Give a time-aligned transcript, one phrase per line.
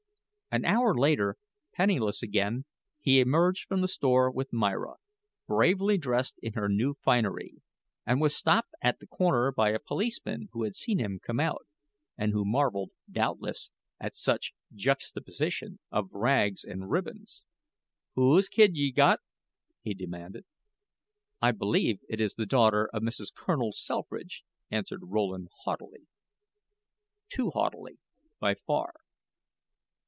[0.53, 1.37] An hour later,
[1.73, 2.65] penniless again,
[2.99, 4.95] he emerged from the store with Myra,
[5.47, 7.61] bravely dressed in her new finery,
[8.05, 11.65] and was stopped at the corner by a policeman who had seen him come out,
[12.17, 17.45] and who marveled, doubtless, at such juxtaposition of rags and ribbons.
[18.15, 19.21] "Whose kid ye got?"
[19.81, 20.43] he demanded.
[21.41, 23.33] "I believe it is the daughter of Mrs.
[23.33, 26.07] Colonel Selfridge," answered Rowland, haughtily
[27.29, 27.99] too haughtily,
[28.37, 28.95] by far.